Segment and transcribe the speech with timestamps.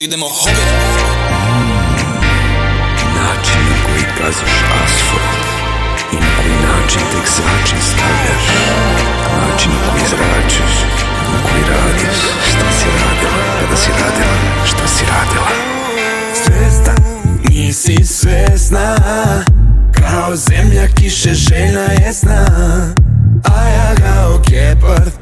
[0.00, 0.52] Idemo hobi
[3.16, 5.38] Način na koji gaziš asfalt
[6.12, 8.44] I na koji način tek zračen stavljaš.
[9.38, 10.74] Način na koji zračiš
[11.32, 12.18] Na koji radiš.
[12.48, 15.48] Šta si radila Kada si radila Šta si radila?
[16.34, 16.96] Svestan,
[17.48, 18.96] nisi svesna.
[20.00, 22.46] Kao zemlja kiše željna je sna.
[23.44, 25.12] A ja kao gepard,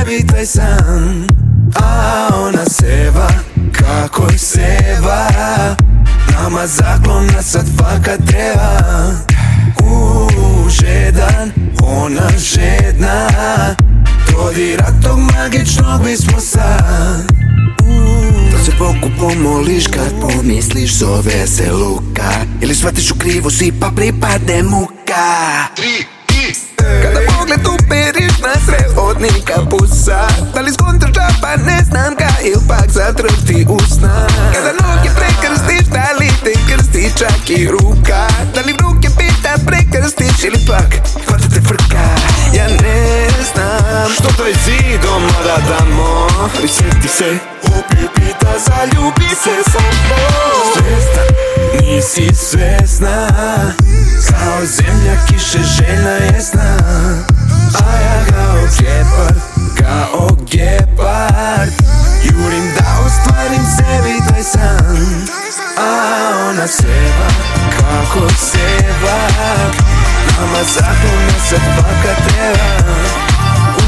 [0.00, 1.26] sebi taj san
[1.74, 3.28] A ona seva,
[3.72, 5.28] kako seva.
[6.32, 9.12] Nama zaklona sad faka treba.
[9.82, 11.52] Uuu, žedan,
[11.82, 13.28] ona žedna.
[14.30, 17.32] Dodira tog magičnog bismo sad.
[18.52, 22.30] Da se Bogu pomoliš kad pomisliš zove se Luka.
[22.60, 25.66] Ili shvatiš u krivu si pa pripadne muka.
[26.76, 30.28] Kada pogled uperiš na sred hodnika pusa.
[30.54, 35.86] Da li skontraš da pa ne znam ga ili pak zatrti usna Kada noge prekrstiš
[35.92, 38.26] da li te krsti čak i ruka?
[38.54, 40.90] Da li ruke pita prekrstiš ili pak
[41.26, 42.06] hvata te frka?
[42.56, 44.12] Ja ne znam.
[44.14, 50.62] Što to je zidom mada damo Ali sjeti se, upi pita zaljubi se sa mnom
[50.74, 51.28] Svestan,
[51.80, 53.26] nisi svesna
[54.30, 56.40] Kao zemlja kiše željna je
[68.10, 69.18] kako seva
[70.38, 72.96] Nama zaklona sad baka treba.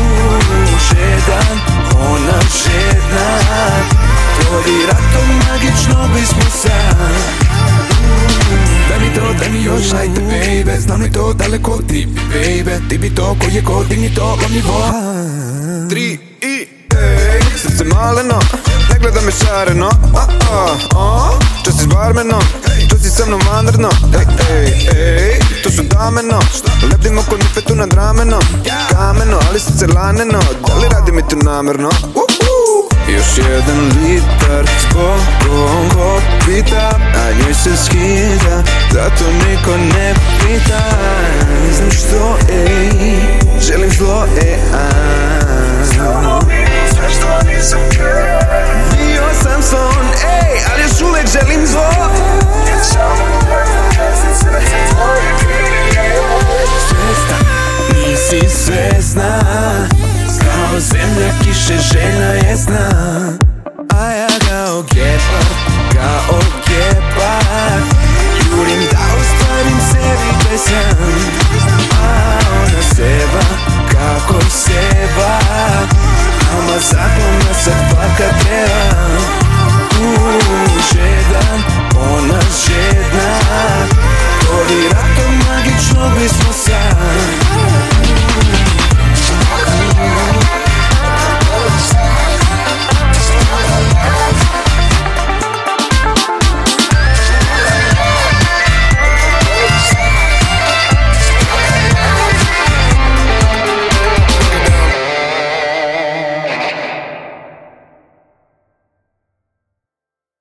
[0.00, 1.58] Uuu, žedan,
[1.96, 3.26] ona žedna.
[4.38, 6.96] Dodira tog magično bismo sad
[8.88, 10.80] Daj mi to, daj mi još, ajde baby.
[10.80, 12.88] Znam li to daleko ti baby?
[12.88, 14.92] Ti bi to koji je kod, digni to od nivoa
[15.90, 18.38] Tri i ej Srce maleno,
[18.90, 19.90] ne gleda me šareno.
[20.96, 21.30] A.
[21.64, 21.86] Čas si s
[23.22, 26.38] barmenom, čas si sa mnom vanredno Ej, ej, ej, to su dameno
[26.90, 28.42] Lebdimo ko nifetu nad ramenom
[28.90, 31.90] Kameno, ali srce laneno Da li radi mi to namerno?
[33.08, 38.21] Još jedan litar s Bogom ko pita A njoj se skida
[61.62, 62.86] Še željna jesna
[63.94, 65.46] A ja kao gepar,
[65.92, 67.80] kao gepar
[68.50, 70.98] Jurim da ostavim sebi gdje sam
[72.02, 73.44] A ona seba,
[73.92, 75.38] kako seba.
[76.58, 77.91] Ama zakon nas